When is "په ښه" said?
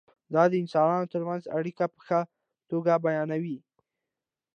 1.93-2.21